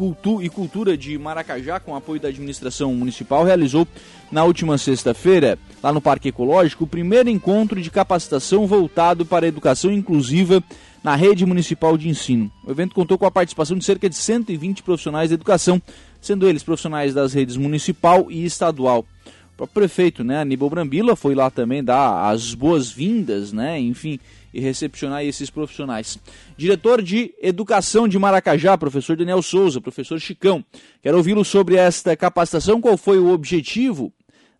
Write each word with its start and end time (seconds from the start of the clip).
Cultu 0.00 0.42
e 0.42 0.48
Cultura 0.48 0.96
de 0.96 1.18
Maracajá, 1.18 1.78
com 1.78 1.94
apoio 1.94 2.18
da 2.18 2.28
administração 2.28 2.94
municipal, 2.94 3.44
realizou 3.44 3.86
na 4.32 4.42
última 4.44 4.78
sexta-feira, 4.78 5.58
lá 5.82 5.92
no 5.92 6.00
Parque 6.00 6.30
Ecológico, 6.30 6.84
o 6.84 6.86
primeiro 6.86 7.28
encontro 7.28 7.82
de 7.82 7.90
capacitação 7.90 8.66
voltado 8.66 9.26
para 9.26 9.44
a 9.44 9.48
educação 9.50 9.92
inclusiva 9.92 10.64
na 11.04 11.14
rede 11.14 11.44
municipal 11.44 11.98
de 11.98 12.08
ensino. 12.08 12.50
O 12.66 12.70
evento 12.70 12.94
contou 12.94 13.18
com 13.18 13.26
a 13.26 13.30
participação 13.30 13.76
de 13.76 13.84
cerca 13.84 14.08
de 14.08 14.16
120 14.16 14.82
profissionais 14.82 15.28
da 15.28 15.34
educação, 15.34 15.82
sendo 16.18 16.48
eles 16.48 16.62
profissionais 16.62 17.12
das 17.12 17.34
redes 17.34 17.58
municipal 17.58 18.30
e 18.30 18.42
estadual. 18.46 19.04
O 19.52 19.56
próprio 19.58 19.82
prefeito, 19.82 20.24
né, 20.24 20.40
Aníbal 20.40 20.70
Brambila, 20.70 21.14
foi 21.14 21.34
lá 21.34 21.50
também 21.50 21.84
dar 21.84 22.30
as 22.30 22.54
boas-vindas, 22.54 23.52
né, 23.52 23.78
enfim, 23.78 24.18
e 24.52 24.60
recepcionar 24.60 25.24
esses 25.24 25.50
profissionais. 25.50 26.18
Diretor 26.56 27.02
de 27.02 27.34
Educação 27.40 28.08
de 28.08 28.18
Maracajá, 28.18 28.76
professor 28.76 29.16
Daniel 29.16 29.42
Souza, 29.42 29.80
professor 29.80 30.18
Chicão. 30.18 30.64
Quero 31.02 31.16
ouvi-lo 31.16 31.44
sobre 31.44 31.76
esta 31.76 32.16
capacitação, 32.16 32.80
qual 32.80 32.96
foi 32.96 33.18
o 33.18 33.32
objetivo 33.32 34.12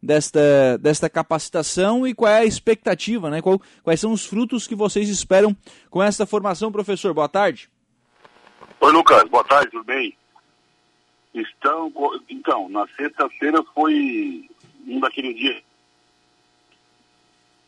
desta, 0.03 0.79
desta 0.79 1.11
capacitação 1.11 2.07
e 2.07 2.15
qual 2.15 2.33
é 2.33 2.41
a 2.41 2.45
expectativa, 2.45 3.31
né? 3.31 3.43
Qual, 3.43 3.61
quais 3.83 4.01
são 4.01 4.13
os 4.13 4.25
frutos 4.25 4.67
que 4.67 4.75
vocês 4.75 5.09
esperam 5.09 5.57
com 5.91 6.03
esta 6.03 6.25
formação, 6.25 6.73
professor? 6.73 7.13
Boa 7.13 7.29
tarde. 7.29 7.69
Oi, 8.81 8.93
Lucas. 8.93 9.25
Boa 9.29 9.45
tarde, 9.45 9.71
tudo 9.71 9.85
bem? 9.85 10.17
Estão, 11.35 11.93
então, 12.29 12.69
na 12.69 12.87
sexta-feira 12.97 13.63
foi 13.75 14.49
um 14.87 14.99
daqueles 14.99 15.37
dias 15.37 15.63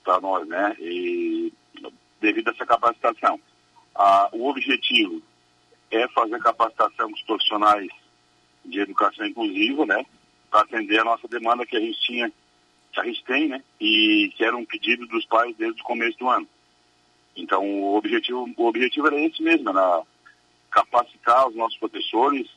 para 0.02 0.20
nós, 0.20 0.48
né? 0.48 0.74
E 0.80 1.52
devido 2.22 2.48
a 2.48 2.52
essa 2.52 2.64
capacitação. 2.64 3.38
Ah, 3.94 4.30
o 4.32 4.48
objetivo 4.48 5.20
é 5.90 6.08
fazer 6.08 6.38
capacitação 6.38 7.08
com 7.08 7.14
os 7.14 7.22
profissionais 7.22 7.90
de 8.64 8.80
educação 8.80 9.26
inclusiva, 9.26 9.84
né? 9.84 10.06
Para 10.50 10.62
atender 10.62 11.00
a 11.00 11.04
nossa 11.04 11.28
demanda 11.28 11.66
que 11.66 11.76
a 11.76 11.80
gente 11.80 12.00
tinha, 12.00 12.32
que 12.92 13.00
a 13.00 13.04
gente 13.04 13.22
tem, 13.24 13.48
né? 13.48 13.62
E 13.78 14.32
que 14.36 14.44
era 14.44 14.56
um 14.56 14.64
pedido 14.64 15.06
dos 15.08 15.26
pais 15.26 15.54
desde 15.56 15.82
o 15.82 15.84
começo 15.84 16.18
do 16.18 16.28
ano. 16.30 16.48
Então, 17.36 17.66
o 17.66 17.96
objetivo, 17.96 18.48
o 18.56 18.66
objetivo 18.66 19.08
era 19.08 19.20
esse 19.20 19.42
mesmo, 19.42 19.68
era 19.68 20.02
capacitar 20.70 21.48
os 21.48 21.56
nossos 21.56 21.78
professores, 21.78 22.48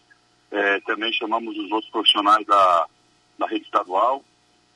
é, 0.52 0.80
também 0.82 1.12
chamamos 1.12 1.58
os 1.58 1.72
outros 1.72 1.92
profissionais 1.92 2.46
da, 2.46 2.88
da 3.38 3.48
rede 3.48 3.66
estadual, 3.66 4.24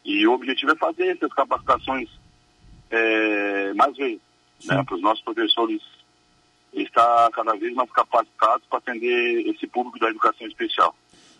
e 0.03 0.25
o 0.25 0.33
objetivo 0.33 0.71
é 0.71 0.75
fazer 0.75 1.15
essas 1.15 1.31
capacitações 1.33 2.09
é, 2.89 3.73
mais 3.73 3.95
vezes 3.95 4.21
né, 4.65 4.83
para 4.83 4.95
os 4.95 5.01
nossos 5.01 5.23
professores 5.23 5.81
estar 6.73 7.29
cada 7.31 7.55
vez 7.55 7.73
mais 7.73 7.89
capacitados 7.91 8.65
para 8.67 8.79
atender 8.79 9.47
esse 9.47 9.67
público 9.67 9.99
da 9.99 10.09
educação 10.09 10.47
especial. 10.47 10.95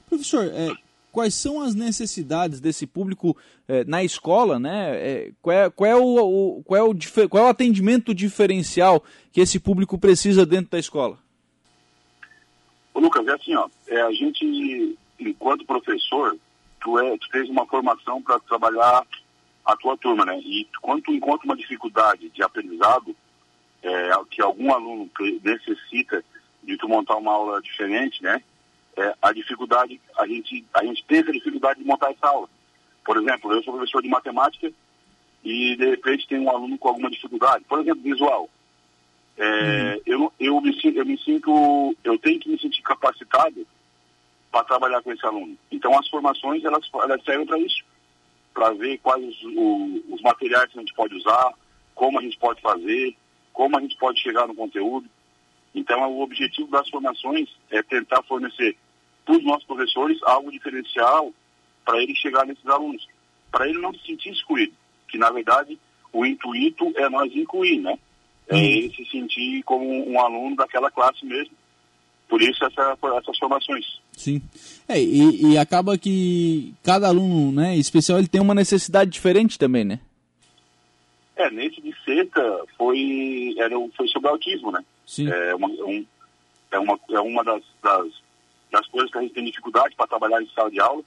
Professor, 0.08 0.45
é, 0.45 0.70
quais 1.11 1.36
são 1.36 1.61
as 1.61 1.76
necessidades 1.76 2.59
desse 2.59 2.88
público 2.88 3.38
é, 3.67 3.84
na 3.84 4.03
escola, 4.03 4.59
né? 4.59 4.95
É, 4.95 5.31
qual, 5.42 5.56
é, 5.56 5.70
qual, 5.70 5.89
é 5.89 5.95
o, 5.95 6.58
o, 6.58 6.64
qual, 6.64 6.78
é 6.78 6.84
o, 6.84 6.95
qual 7.30 7.44
é 7.44 7.48
o 7.48 7.50
atendimento 7.50 8.14
diferencial 8.14 9.03
que 9.31 9.42
esse 9.42 9.59
público 9.59 9.98
precisa 9.98 10.45
dentro 10.45 10.72
da 10.72 10.80
escola? 10.80 11.17
Ô, 12.94 13.00
Lucas, 13.00 13.28
é 13.28 13.31
assim, 13.33 13.56
ó, 13.56 13.67
é, 13.88 14.02
a 14.02 14.11
gente, 14.11 14.98
enquanto 15.20 15.66
professor, 15.66 16.38
tu, 16.81 16.98
é, 17.00 17.17
tu 17.17 17.30
fez 17.31 17.50
uma 17.50 17.66
formação 17.66 18.22
para 18.22 18.39
trabalhar 18.39 19.06
a 19.72 19.78
tua 19.78 19.95
turma, 19.98 20.25
né? 20.25 20.39
E 20.39 20.67
quando 20.81 21.03
tu 21.03 21.14
encontra 21.14 21.45
uma 21.45 21.56
dificuldade 21.56 22.30
de 22.30 22.42
aprendizado, 22.42 23.16
é, 23.84 24.09
que 24.30 24.42
algum 24.42 24.73
aluno 24.73 25.09
necessita 25.44 26.23
de 26.64 26.76
tu 26.78 26.88
montar 26.89 27.16
uma 27.17 27.31
aula 27.31 27.61
diferente, 27.61 28.22
né? 28.23 28.42
É, 28.98 29.14
a 29.22 29.31
dificuldade, 29.31 30.02
a 30.17 30.28
gente, 30.28 30.66
a 30.73 30.84
gente 30.84 31.03
tem 31.06 31.20
essa 31.20 31.31
dificuldade 31.31 31.80
de 31.80 31.86
montar 31.86 32.11
essa 32.11 32.28
aula. 32.28 32.50
Por 33.06 33.17
exemplo, 33.17 33.52
eu 33.53 33.64
sou 33.64 33.76
professor 33.76 34.02
de 34.02 34.09
matemática 34.09 34.72
e 35.44 35.76
de 35.76 35.86
repente 35.86 36.28
tem 36.28 36.39
um 36.39 36.49
aluno 36.49 36.77
com 36.77 36.89
alguma 36.89 37.10
dificuldade, 37.10 37.64
por 37.65 37.80
exemplo, 37.80 38.02
visual. 38.02 38.49
É, 39.38 39.45
uhum. 39.45 40.02
eu, 40.05 40.33
eu, 40.39 40.61
me, 40.61 40.77
eu 40.83 41.05
me 41.05 41.17
sinto, 41.20 41.95
eu 42.04 42.17
tenho 42.17 42.39
que 42.39 42.49
me 42.49 42.60
sentir 42.60 42.82
capacitado 42.82 43.65
para 44.52 44.65
trabalhar 44.65 45.02
com 45.02 45.14
esse 45.14 45.26
aluno. 45.26 45.55
Então 45.71 45.98
as 45.98 46.10
formações 46.10 46.65
elas, 46.65 46.89
elas 46.94 47.23
servem 47.23 47.45
para 47.45 47.60
isso 47.60 47.83
para 48.59 48.73
ver 48.73 48.97
quais 48.97 49.25
os, 49.25 49.42
o, 49.55 50.03
os 50.09 50.21
materiais 50.21 50.70
que 50.70 50.77
a 50.77 50.81
gente 50.81 50.93
pode 50.93 51.15
usar, 51.15 51.53
como 51.95 52.20
a 52.20 52.21
gente 52.21 52.37
pode 52.37 52.59
fazer, 52.59 53.15
como 53.53 53.77
a 53.77 53.81
gente 53.81 53.95
pode 53.95 54.20
chegar 54.20 54.45
no 54.49 54.53
conteúdo. 54.53 55.09
Então, 55.73 56.05
o 56.11 56.21
objetivo 56.21 56.70
das 56.70 56.89
formações 56.89 57.47
é 57.71 57.81
tentar 57.81 58.21
fornecer 58.23 58.75
para 59.23 59.37
os 59.37 59.43
nossos 59.45 59.64
professores 59.64 60.21
algo 60.23 60.52
diferencial 60.52 61.33
para 61.86 62.03
ele 62.03 62.14
chegar 62.15 62.45
nesses 62.45 62.65
alunos, 62.65 63.08
para 63.49 63.70
ele 63.70 63.80
não 63.80 63.93
se 63.93 64.05
sentir 64.05 64.31
excluído, 64.31 64.73
que 65.08 65.17
na 65.17 65.30
verdade 65.30 65.80
o 66.11 66.26
intuito 66.26 66.91
é 66.97 67.08
nós 67.08 67.33
incluir, 67.33 67.80
né? 67.80 67.97
É 68.49 68.55
uhum. 68.55 68.61
ele 68.61 68.93
se 68.93 69.05
sentir 69.05 69.64
como 69.64 69.86
um 69.87 70.20
aluno 70.20 70.58
daquela 70.58 70.91
classe 70.91 71.26
mesmo 71.26 71.55
por 72.30 72.39
isso 72.43 72.64
essa, 72.64 72.95
essas 73.17 73.37
formações. 73.39 73.99
Sim. 74.20 74.42
É, 74.86 75.02
e, 75.02 75.54
e, 75.54 75.58
acaba 75.58 75.98
que 75.98 76.74
cada 76.84 77.08
aluno 77.08 77.54
né, 77.54 77.78
especial 77.78 78.20
ele 78.20 78.28
tem 78.28 78.42
uma 78.42 78.54
necessidade 78.54 79.10
diferente 79.10 79.58
também, 79.58 79.86
né? 79.86 79.98
É, 81.38 81.50
nesse 81.50 81.80
de 81.80 81.96
sexta 82.04 82.66
foi, 82.78 83.56
era, 83.58 83.74
foi 83.96 84.10
sobre 84.10 84.28
autismo, 84.28 84.74
né? 84.74 84.84
Sim. 85.08 85.32
É 85.32 85.56
uma, 85.56 85.70
um, 85.70 86.06
é 86.70 86.80
uma, 86.80 87.00
é 87.12 87.20
uma 87.22 87.46
das, 87.46 87.64
das, 87.82 88.08
das 88.70 88.86
coisas 88.88 89.10
que 89.10 89.18
a 89.20 89.22
gente 89.22 89.34
tem 89.34 89.46
dificuldade 89.46 89.96
para 89.96 90.08
trabalhar 90.08 90.42
em 90.42 90.50
sala 90.50 90.70
de 90.70 90.82
aula 90.82 91.02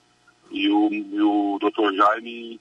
e 0.51 0.71
o, 0.71 0.89
e 0.91 1.21
o 1.21 1.59
doutor 1.61 1.95
Jaime 1.95 2.59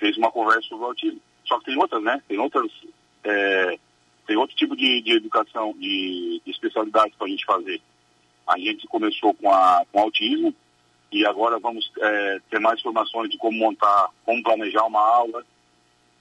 fez 0.00 0.16
uma 0.16 0.32
conversa 0.32 0.62
sobre 0.68 0.84
autismo. 0.84 1.20
Só 1.44 1.60
que 1.60 1.66
tem 1.66 1.78
outras, 1.78 2.02
né? 2.02 2.20
Tem 2.26 2.40
outras... 2.40 2.72
É, 3.22 3.78
tem 4.26 4.36
outro 4.36 4.56
tipo 4.56 4.74
de, 4.76 5.00
de 5.02 5.12
educação, 5.12 5.72
de, 5.78 6.42
de 6.44 6.50
especialidades 6.50 7.14
para 7.16 7.28
a 7.28 7.30
gente 7.30 7.44
fazer. 7.44 7.80
A 8.46 8.58
gente 8.58 8.86
começou 8.86 9.34
com, 9.34 9.50
a, 9.50 9.84
com 9.90 10.00
autismo 10.00 10.54
e 11.10 11.26
agora 11.26 11.58
vamos 11.58 11.90
é, 11.98 12.40
ter 12.50 12.58
mais 12.58 12.78
informações 12.80 13.30
de 13.30 13.38
como 13.38 13.58
montar, 13.58 14.08
como 14.24 14.42
planejar 14.42 14.84
uma 14.84 15.00
aula, 15.00 15.44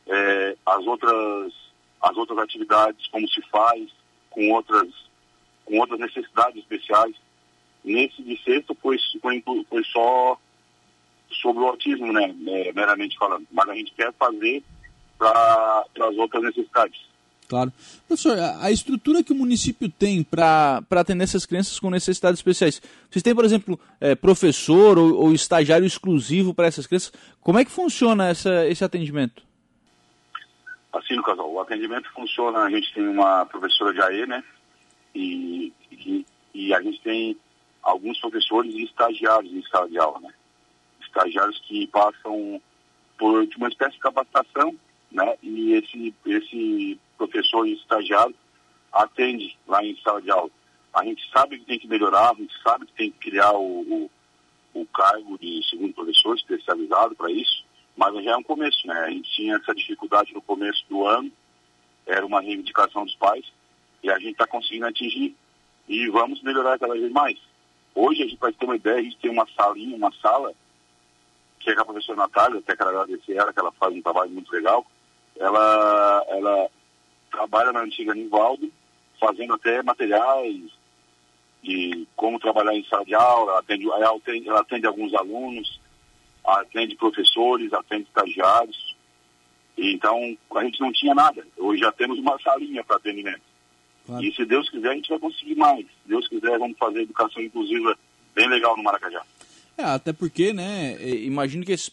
é, 0.07 0.55
as 0.65 0.85
outras 0.85 1.53
as 2.01 2.17
outras 2.17 2.39
atividades, 2.39 3.07
como 3.07 3.27
se 3.29 3.41
faz, 3.43 3.87
com 4.31 4.51
outras 4.51 4.89
com 5.65 5.79
outras 5.79 5.99
necessidades 5.99 6.57
especiais. 6.57 7.15
Nesse 7.83 8.21
de 8.21 8.38
sexto 8.43 8.75
foi, 8.81 8.97
foi, 9.21 9.43
foi 9.69 9.83
só 9.85 10.38
sobre 11.41 11.63
o 11.63 11.67
autismo, 11.67 12.11
né, 12.11 12.35
meramente 12.75 13.17
falando. 13.17 13.47
Mas 13.51 13.69
a 13.69 13.75
gente 13.75 13.93
quer 13.93 14.11
fazer 14.13 14.63
para 15.17 15.85
as 15.99 16.17
outras 16.17 16.43
necessidades. 16.43 17.10
Claro. 17.51 17.73
Professor, 18.07 18.38
a 18.62 18.72
estrutura 18.72 19.22
que 19.22 19.34
o 19.34 19.35
município 19.35 19.89
tem 19.89 20.23
para 20.23 20.81
atender 20.89 21.25
essas 21.25 21.45
crianças 21.45 21.78
com 21.78 21.89
necessidades 21.89 22.39
especiais, 22.39 22.81
vocês 23.09 23.22
têm, 23.22 23.35
por 23.35 23.44
exemplo, 23.44 23.78
é, 24.00 24.16
professor 24.16 24.97
ou, 24.97 25.13
ou, 25.16 25.34
estagiário 25.34 25.85
exclusivo 25.85 26.53
para 26.53 26.67
essas 26.67 26.88
crianças? 26.88 27.12
Como 27.41 27.59
é 27.59 27.66
que 27.66 27.72
funciona 27.72 28.29
essa, 28.29 28.66
esse 28.67 28.85
atendimento? 28.85 29.44
Assim, 30.94 31.13
Lucas, 31.13 31.38
o 31.39 31.59
atendimento 31.59 32.09
funciona, 32.13 32.59
a 32.59 32.69
gente 32.69 32.94
tem 32.94 33.06
uma 33.06 33.45
professora 33.45 33.94
de 33.94 34.01
AE, 34.01 34.25
né? 34.28 34.41
E, 35.13 35.73
e, 35.91 36.25
e 36.53 36.73
a 36.73 36.81
gente 36.81 37.01
tem 37.01 37.35
alguns 37.83 38.18
professores 38.22 38.73
e 38.73 38.85
estagiários 38.85 39.51
em 39.51 39.62
sala 39.63 39.89
de 39.89 40.00
aula, 40.00 40.22
né? 40.22 40.33
Estagiários 41.01 41.59
que 41.68 41.85
passam 41.88 42.62
por 43.19 43.45
uma 43.57 43.68
espécie 43.68 43.95
de 43.95 44.00
capacitação, 44.00 44.73
né? 45.11 45.35
E 45.41 45.73
esse, 45.73 46.13
esse 46.25 46.99
professor 47.17 47.67
e 47.67 47.73
estagiário 47.73 48.35
atende 48.91 49.57
lá 49.67 49.83
em 49.83 49.95
sala 50.01 50.22
de 50.22 50.31
aula. 50.31 50.49
A 50.94 51.03
gente 51.05 51.29
sabe 51.31 51.59
que 51.59 51.66
tem 51.66 51.79
que 51.79 51.88
melhorar, 51.88 52.31
a 52.31 52.35
gente 52.35 52.53
sabe 52.61 52.85
que 52.85 52.94
tem 52.94 53.11
que 53.11 53.29
criar 53.29 53.53
o, 53.53 53.81
o, 53.81 54.12
o 54.74 54.86
cargo 54.88 55.38
de 55.38 55.62
segundo 55.69 55.94
professor 55.94 56.36
especializado 56.36 57.15
para 57.15 57.31
isso, 57.31 57.63
mas 57.95 58.13
já 58.24 58.31
é 58.31 58.38
um 58.38 58.44
começo, 58.44 58.86
né? 58.88 59.00
A 59.00 59.09
gente 59.09 59.31
tinha 59.31 59.56
essa 59.56 59.74
dificuldade 59.74 60.33
no 60.33 60.41
começo 60.41 60.83
do 60.89 61.06
ano, 61.06 61.31
era 62.06 62.25
uma 62.25 62.41
reivindicação 62.41 63.06
dos 63.06 63.15
pais, 63.15 63.45
e 64.03 64.09
a 64.09 64.18
gente 64.18 64.31
está 64.31 64.47
conseguindo 64.47 64.88
atingir. 64.88 65.36
E 65.88 66.07
vamos 66.09 66.41
melhorar 66.41 66.80
cada 66.80 66.94
vez 66.94 67.12
mais. 67.12 67.38
Hoje, 67.94 68.24
a 68.24 68.27
gente 68.27 68.39
vai 68.39 68.51
ter 68.53 68.65
uma 68.65 68.75
ideia, 68.75 69.00
a 69.00 69.03
gente 69.03 69.18
tem 69.18 69.31
uma 69.31 69.47
salinha, 69.56 69.95
uma 69.95 70.12
sala, 70.21 70.53
que 71.59 71.69
é 71.69 71.74
a 71.74 71.86
professora 71.86 72.18
Natália, 72.18 72.59
até 72.59 72.75
quero 72.75 72.89
agradecer 72.89 73.33
ela, 73.33 73.53
que 73.53 73.59
ela 73.59 73.71
faz 73.74 73.94
um 73.94 74.01
trabalho 74.01 74.31
muito 74.31 74.51
legal. 74.51 74.86
Ela, 75.39 76.25
ela 76.30 76.69
trabalha 77.31 77.72
na 77.72 77.81
antiga 77.81 78.13
Nivaldo, 78.13 78.72
fazendo 79.19 79.54
até 79.54 79.81
materiais 79.81 80.72
de 81.63 82.07
como 82.16 82.39
trabalhar 82.39 82.75
em 82.75 82.83
sala 82.86 83.06
de 83.06 83.13
aula, 83.13 83.60
atende, 83.60 83.86
ela, 83.88 84.16
atende, 84.16 84.50
ela 84.50 84.62
atende 84.62 84.88
alguns 84.88 85.13
alunos, 85.13 85.80
atende 86.44 86.95
professores, 86.95 87.72
atende 87.74 88.04
estagiários. 88.04 88.95
Então, 89.78 90.38
a 90.56 90.63
gente 90.63 90.80
não 90.81 90.92
tinha 90.92 91.13
nada. 91.13 91.45
Hoje 91.57 91.81
já 91.81 91.92
temos 91.92 92.19
uma 92.19 92.38
salinha 92.39 92.84
para 92.84 92.98
atendimento. 92.98 93.42
Claro. 94.06 94.24
E 94.24 94.34
se 94.34 94.45
Deus 94.45 94.69
quiser, 94.69 94.89
a 94.89 94.95
gente 94.95 95.10
vai 95.10 95.19
conseguir 95.19 95.56
mais. 95.56 95.86
Se 95.86 96.07
Deus 96.07 96.27
quiser, 96.27 96.57
vamos 96.57 96.77
fazer 96.77 97.04
educação 97.04 97.42
inclusiva 97.42 97.98
bem 98.34 98.48
legal 98.48 98.75
no 98.75 98.84
Maracajá. 98.84 99.24
É, 99.81 99.83
até 99.83 100.13
porque, 100.13 100.54
né, 100.54 100.95
imagino 101.01 101.66
que 101.66 101.72
esses 101.72 101.89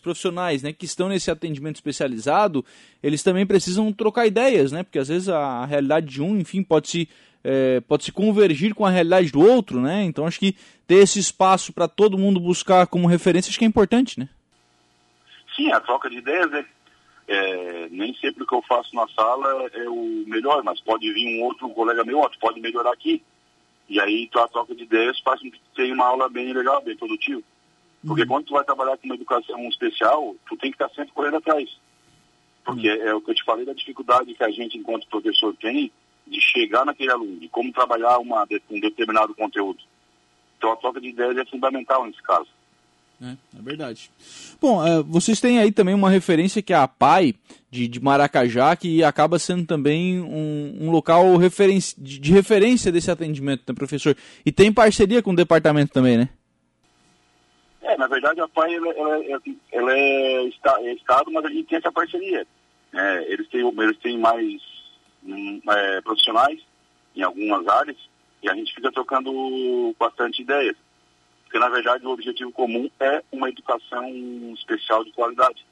profissionais, 0.00 0.62
né, 0.62 0.72
que 0.72 0.86
estão 0.86 1.10
nesse 1.10 1.30
atendimento 1.30 1.76
especializado, 1.76 2.64
eles 3.02 3.22
também 3.22 3.46
precisam 3.46 3.92
trocar 3.92 4.26
ideias, 4.26 4.72
né, 4.72 4.82
porque 4.82 4.98
às 4.98 5.08
vezes 5.08 5.28
a 5.28 5.66
realidade 5.66 6.06
de 6.06 6.22
um, 6.22 6.38
enfim, 6.38 6.62
pode 6.62 6.88
se, 6.88 7.08
é, 7.44 7.80
pode 7.80 8.04
se 8.04 8.12
convergir 8.12 8.74
com 8.74 8.86
a 8.86 8.90
realidade 8.90 9.30
do 9.30 9.40
outro, 9.40 9.78
né, 9.78 10.04
então 10.04 10.26
acho 10.26 10.40
que 10.40 10.56
ter 10.86 10.96
esse 10.96 11.18
espaço 11.18 11.70
para 11.70 11.86
todo 11.86 12.16
mundo 12.16 12.40
buscar 12.40 12.86
como 12.86 13.06
referência, 13.06 13.50
acho 13.50 13.58
que 13.58 13.64
é 13.66 13.68
importante, 13.68 14.18
né. 14.18 14.26
Sim, 15.54 15.70
a 15.72 15.80
troca 15.80 16.08
de 16.08 16.16
ideias 16.16 16.50
é, 16.54 16.64
é 17.28 17.88
nem 17.90 18.14
sempre 18.14 18.44
o 18.44 18.46
que 18.46 18.54
eu 18.54 18.62
faço 18.62 18.94
na 18.96 19.06
sala 19.08 19.68
é 19.74 19.86
o 19.86 20.24
melhor, 20.26 20.62
mas 20.64 20.80
pode 20.80 21.12
vir 21.12 21.38
um 21.38 21.44
outro 21.44 21.68
colega 21.70 22.04
meu, 22.04 22.20
ó, 22.20 22.30
pode 22.40 22.58
melhorar 22.58 22.92
aqui, 22.92 23.22
e 23.88 24.00
aí 24.00 24.28
a 24.34 24.48
troca 24.48 24.74
de 24.74 24.82
ideias 24.82 25.18
faz 25.20 25.40
com 25.40 25.50
que 25.50 25.60
tenha 25.74 25.94
uma 25.94 26.06
aula 26.06 26.28
bem 26.28 26.52
legal, 26.52 26.82
bem 26.82 26.96
produtiva. 26.96 27.42
Porque 28.06 28.22
uhum. 28.22 28.28
quando 28.28 28.46
tu 28.46 28.52
vai 28.52 28.64
trabalhar 28.64 28.96
com 28.96 29.06
uma 29.06 29.14
educação 29.14 29.68
especial, 29.68 30.36
tu 30.48 30.56
tem 30.56 30.70
que 30.70 30.76
estar 30.76 30.94
sempre 30.94 31.12
correndo 31.12 31.36
atrás. 31.36 31.68
Porque 32.64 32.90
uhum. 32.90 33.02
é, 33.02 33.14
o 33.14 33.20
que 33.20 33.30
eu 33.30 33.34
te 33.34 33.44
falei 33.44 33.64
da 33.64 33.72
dificuldade 33.72 34.34
que 34.34 34.44
a 34.44 34.50
gente, 34.50 34.76
enquanto 34.76 35.08
professor, 35.08 35.54
tem 35.56 35.90
de 36.26 36.40
chegar 36.40 36.84
naquele 36.84 37.10
aluno, 37.10 37.40
de 37.40 37.48
como 37.48 37.72
trabalhar 37.72 38.18
uma, 38.18 38.46
um 38.70 38.80
determinado 38.80 39.34
conteúdo. 39.34 39.82
Então 40.58 40.72
a 40.72 40.76
troca 40.76 41.00
de 41.00 41.08
ideias 41.08 41.36
é 41.38 41.44
fundamental 41.46 42.04
nesse 42.04 42.22
caso. 42.22 42.48
É, 43.20 43.30
é 43.30 43.62
verdade. 43.62 44.10
Bom, 44.60 44.78
uh, 44.78 45.02
vocês 45.02 45.40
têm 45.40 45.58
aí 45.58 45.72
também 45.72 45.94
uma 45.94 46.08
referência 46.08 46.62
que 46.62 46.72
é 46.72 46.76
a 46.76 46.86
PAI 46.86 47.34
de, 47.68 47.88
de 47.88 48.00
Maracajá, 48.00 48.76
que 48.76 49.02
acaba 49.02 49.40
sendo 49.40 49.66
também 49.66 50.20
um, 50.20 50.76
um 50.82 50.90
local 50.90 51.36
referência, 51.36 52.00
de, 52.00 52.18
de, 52.20 52.32
referência 52.32 52.92
desse 52.92 53.10
atendimento, 53.10 53.64
né, 53.66 53.74
professor? 53.74 54.16
E 54.46 54.52
tem 54.52 54.72
parceria 54.72 55.20
com 55.20 55.32
o 55.32 55.36
departamento 55.36 55.92
também, 55.92 56.16
né? 56.16 56.28
É, 57.82 57.96
na 57.96 58.06
verdade 58.06 58.40
a 58.40 58.46
PAI 58.46 58.74
ela, 58.74 58.92
ela, 58.92 59.42
ela 59.72 59.92
é, 59.92 60.44
está, 60.44 60.76
é, 60.80 60.92
Estado, 60.92 61.32
mas 61.32 61.44
a 61.44 61.48
gente 61.48 61.68
tem 61.68 61.78
essa 61.78 61.90
parceria. 61.90 62.46
É, 62.94 63.32
eles, 63.32 63.48
têm, 63.48 63.66
eles 63.66 63.98
têm 63.98 64.16
mais 64.16 64.62
um, 65.24 65.60
é, 65.68 66.00
profissionais 66.02 66.60
em 67.16 67.22
algumas 67.22 67.66
áreas 67.66 67.96
e 68.42 68.48
a 68.48 68.54
gente 68.54 68.72
fica 68.72 68.92
trocando 68.92 69.32
bastante 69.98 70.42
ideias 70.42 70.76
porque 71.48 71.58
na 71.58 71.70
verdade 71.70 72.06
o 72.06 72.10
objetivo 72.10 72.52
comum 72.52 72.90
é 73.00 73.22
uma 73.32 73.48
educação 73.48 74.06
especial 74.54 75.02
de 75.02 75.10
qualidade. 75.12 75.64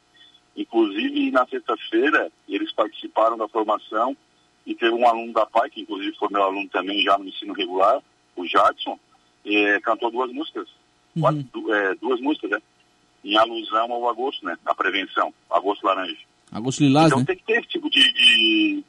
Inclusive 0.56 1.30
na 1.30 1.46
sexta-feira 1.46 2.32
eles 2.48 2.72
participaram 2.72 3.36
da 3.36 3.46
formação 3.46 4.16
e 4.64 4.74
teve 4.74 4.94
um 4.94 5.06
aluno 5.06 5.34
da 5.34 5.44
PAI, 5.44 5.68
que 5.68 5.82
inclusive 5.82 6.16
foi 6.16 6.28
meu 6.30 6.42
aluno 6.42 6.66
também 6.70 7.02
já 7.02 7.18
no 7.18 7.28
ensino 7.28 7.52
regular, 7.52 8.02
o 8.34 8.46
Jadson, 8.46 8.98
é, 9.44 9.78
cantou 9.80 10.10
duas 10.10 10.32
músicas, 10.32 10.66
uhum. 11.14 11.22
quatro, 11.22 11.74
é, 11.74 11.94
duas 11.96 12.20
músicas, 12.20 12.50
né? 12.50 12.58
Em 13.22 13.36
alusão 13.36 13.92
ao 13.92 14.08
agosto, 14.08 14.44
né? 14.46 14.56
A 14.64 14.74
prevenção, 14.74 15.32
agosto 15.50 15.84
laranja. 15.84 16.16
Agosto 16.50 16.80
lilás, 16.80 17.08
então 17.08 17.20
né? 17.20 17.26
tem 17.26 17.36
que 17.36 17.44
ter 17.44 17.60
esse 17.60 17.68
tipo 17.68 17.90
de, 17.90 18.12
de, 18.12 18.84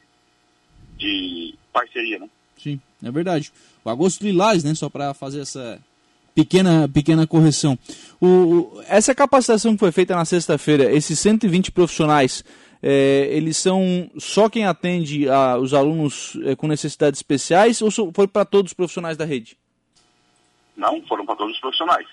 de 0.97 1.55
parceria, 1.73 2.19
né? 2.19 2.29
Sim, 2.57 2.79
é 3.03 3.11
verdade. 3.11 3.51
O 3.83 3.89
agosto 3.89 4.23
lilás, 4.23 4.63
né? 4.63 4.73
Só 4.73 4.89
para 4.89 5.13
fazer 5.13 5.41
essa 5.41 5.81
pequena, 6.37 6.87
pequena 6.87 7.25
correção. 7.25 7.75
O, 8.21 8.79
essa 8.87 9.15
capacitação 9.15 9.73
que 9.73 9.79
foi 9.79 9.91
feita 9.91 10.15
na 10.15 10.23
sexta-feira, 10.23 10.91
esses 10.93 11.17
120 11.17 11.71
profissionais, 11.71 12.43
é, 12.83 13.27
eles 13.31 13.57
são 13.57 14.07
só 14.19 14.47
quem 14.47 14.63
atende 14.63 15.27
a, 15.27 15.57
os 15.57 15.73
alunos 15.73 16.37
é, 16.43 16.55
com 16.55 16.67
necessidades 16.67 17.19
especiais 17.19 17.81
ou 17.81 17.89
foi 18.13 18.27
para 18.27 18.45
todos 18.45 18.71
os 18.71 18.75
profissionais 18.75 19.17
da 19.17 19.25
rede? 19.25 19.57
Não, 20.75 21.01
foram 21.07 21.25
para 21.25 21.37
todos 21.37 21.55
os 21.55 21.59
profissionais. 21.59 22.07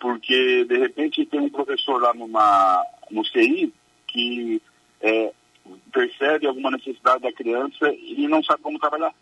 Porque, 0.00 0.64
de 0.64 0.78
repente, 0.78 1.26
tem 1.26 1.40
um 1.40 1.50
professor 1.50 2.00
lá 2.00 2.14
numa, 2.14 2.82
no 3.10 3.22
CI 3.26 3.70
que 4.06 4.62
é, 5.02 5.32
percebe 5.92 6.46
alguma 6.46 6.70
necessidade 6.70 7.20
da 7.20 7.32
criança 7.32 7.92
e 7.92 8.26
não 8.26 8.42
sabe 8.42 8.62
como 8.62 8.78
trabalhar. 8.78 9.12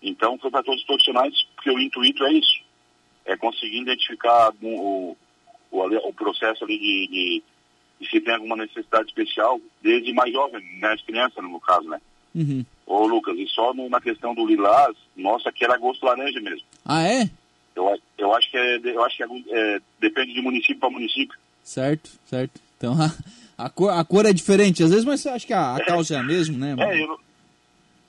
Então, 0.00 0.38
foi 0.38 0.50
para 0.50 0.62
todos 0.62 0.80
os 0.80 0.86
profissionais, 0.86 1.34
porque 1.54 1.70
o 1.70 1.78
intuito 1.78 2.24
é 2.24 2.32
isso 2.32 2.71
é 3.24 3.36
conseguir 3.36 3.80
identificar 3.80 4.52
o, 4.62 5.16
o, 5.70 6.08
o 6.08 6.12
processo 6.12 6.64
ali 6.64 6.78
de, 6.78 7.08
de, 7.08 7.42
de, 8.00 8.10
se 8.10 8.20
tem 8.20 8.34
alguma 8.34 8.56
necessidade 8.56 9.06
especial, 9.06 9.60
desde 9.82 10.12
mais 10.12 10.32
jovem, 10.32 10.62
né, 10.78 10.92
as 10.92 11.02
crianças 11.02 11.42
no 11.42 11.60
caso, 11.60 11.88
né? 11.88 12.00
Uhum. 12.34 12.64
Ô 12.86 13.06
Lucas, 13.06 13.36
e 13.38 13.46
só 13.48 13.72
no, 13.74 13.88
na 13.88 14.00
questão 14.00 14.34
do 14.34 14.46
lilás, 14.46 14.96
nossa, 15.16 15.52
que 15.52 15.64
era 15.64 15.76
gosto 15.76 16.04
laranja 16.04 16.40
mesmo. 16.40 16.66
Ah, 16.84 17.06
é? 17.06 17.30
Eu, 17.74 17.98
eu 18.18 18.34
acho 18.34 18.50
que, 18.50 18.56
é, 18.56 18.80
eu 18.84 19.04
acho 19.04 19.16
que 19.16 19.22
é, 19.22 19.26
é, 19.50 19.80
depende 20.00 20.32
de 20.32 20.42
município 20.42 20.78
para 20.78 20.90
município. 20.90 21.38
Certo, 21.62 22.10
certo. 22.26 22.60
Então 22.76 22.94
a, 23.56 23.66
a, 23.66 23.70
cor, 23.70 23.90
a 23.90 24.04
cor 24.04 24.26
é 24.26 24.32
diferente, 24.32 24.82
às 24.82 24.90
vezes, 24.90 25.04
mas 25.04 25.26
acho 25.26 25.46
que 25.46 25.52
a, 25.52 25.76
a 25.76 25.84
causa 25.84 26.16
é 26.16 26.18
a 26.18 26.22
mesma, 26.22 26.58
né? 26.58 26.76
É, 26.78 27.02
eu, 27.02 27.18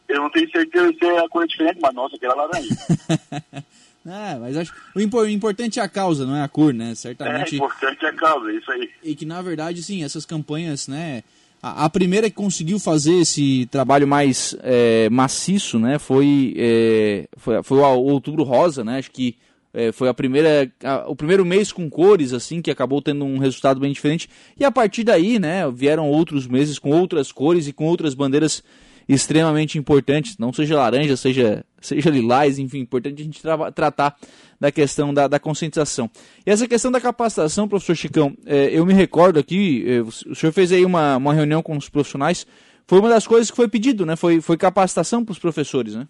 eu 0.09 0.21
não 0.21 0.30
tenho 0.30 0.50
certeza 0.51 0.94
se 0.94 1.06
a 1.06 1.30
cor 1.30 1.44
é 1.44 1.48
diferente, 1.48 1.80
mas 1.81 1.94
nossa, 1.94 2.18
que 2.18 2.25
era 2.25 2.36
laranja. 2.36 2.69
É, 4.06 4.38
mas 4.38 4.58
acho 4.58 4.74
o 4.94 5.00
importante 5.00 5.80
é 5.80 5.84
a 5.84 5.88
causa, 5.88 6.26
não 6.26 6.36
é 6.36 6.44
a 6.44 6.48
cor, 6.48 6.74
né? 6.74 6.94
Certamente. 6.94 7.54
É, 7.54 7.58
importante 7.58 8.06
é 8.06 8.10
a 8.10 8.14
causa, 8.14 8.52
é 8.52 8.56
isso 8.56 8.72
aí. 8.72 8.90
E 9.02 9.16
que 9.16 9.26
na 9.26 9.42
verdade, 9.42 9.82
sim, 9.82 10.04
essas 10.04 10.26
campanhas, 10.26 10.88
né? 10.88 11.24
A, 11.62 11.86
a 11.86 11.90
primeira 11.90 12.30
que 12.30 12.36
conseguiu 12.36 12.78
fazer 12.78 13.14
esse 13.14 13.66
trabalho 13.68 14.06
mais 14.06 14.56
é, 14.62 15.10
maciço, 15.10 15.80
né? 15.80 15.98
Foi, 15.98 16.54
é, 16.58 17.28
foi, 17.38 17.64
foi 17.64 17.78
o 17.78 18.00
Outubro 18.00 18.44
Rosa, 18.44 18.84
né? 18.84 18.98
Acho 18.98 19.12
que 19.12 19.38
é, 19.74 19.94
foi 19.94 20.10
a 20.10 20.14
primeira, 20.14 20.70
a, 20.84 21.10
o 21.10 21.16
primeiro 21.16 21.46
mês 21.46 21.72
com 21.72 21.90
cores, 21.90 22.34
assim, 22.34 22.62
que 22.62 22.70
acabou 22.70 23.02
tendo 23.02 23.24
um 23.24 23.38
resultado 23.38 23.80
bem 23.80 23.94
diferente. 23.94 24.30
E 24.60 24.66
a 24.66 24.72
partir 24.72 25.06
daí, 25.06 25.40
né? 25.40 25.70
Vieram 25.72 26.10
outros 26.10 26.46
meses 26.46 26.78
com 26.78 26.92
outras 26.92 27.32
cores 27.32 27.68
e 27.68 27.74
com 27.74 27.86
outras 27.86 28.14
bandeiras 28.14 28.62
extremamente 29.08 29.78
importantes, 29.78 30.38
não 30.38 30.54
seja 30.54 30.76
laranja, 30.76 31.18
seja, 31.18 31.66
seja 31.82 32.10
lilás, 32.10 32.60
enfim, 32.60 32.80
importante 32.80 33.22
a 33.22 33.26
gente 33.26 33.42
tra 33.42 33.72
tratar 33.72 34.16
da 34.60 34.72
questão 34.72 35.14
da, 35.14 35.28
da, 35.28 35.40
conscientização. 35.40 36.10
E 36.46 36.50
essa 36.50 36.68
questão 36.68 36.92
da 36.92 37.02
capacitação, 37.02 37.68
professor 37.68 37.96
Chicão, 37.96 38.36
é, 38.46 38.70
eu 38.72 38.86
me 38.86 38.94
recordo 38.94 39.38
aqui, 39.38 39.84
é, 39.88 40.02
o 40.02 40.36
senhor 40.36 40.54
fez 40.54 40.72
aí 40.72 40.86
uma, 40.86 41.18
uma 41.18 41.34
reunião 41.34 41.62
com 41.62 41.76
os 41.76 41.90
profissionais, 41.90 42.48
foi 42.88 43.00
uma 43.00 43.10
das 43.10 43.28
coisas 43.28 43.50
que 43.50 43.58
foi 43.58 43.68
pedido, 43.68 44.06
né? 44.06 44.16
Foi, 44.16 44.42
foi 44.42 44.58
capacitação 44.58 45.24
para 45.24 45.32
os 45.32 45.40
professores, 45.40 45.96
né? 45.96 46.08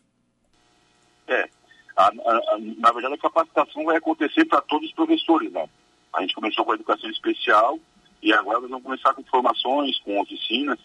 É, 1.28 1.50
a, 1.96 2.08
a, 2.08 2.58
na 2.78 2.92
verdade 2.92 3.16
a 3.16 3.18
capacitação 3.18 3.86
vai 3.86 3.98
acontecer 3.98 4.46
para 4.46 4.62
todos 4.62 4.88
os 4.88 4.94
professores, 4.94 5.52
né? 5.52 5.68
A 6.14 6.22
gente 6.22 6.36
começou 6.36 6.64
com 6.64 6.72
a 6.72 6.76
educação 6.76 7.10
especial 7.10 7.80
e 8.22 8.32
agora 8.34 8.62
nós 8.62 8.70
vamos 8.70 8.84
começar 8.84 9.14
com 9.14 9.24
formações, 9.24 10.00
com 10.00 10.20
oficinas, 10.20 10.80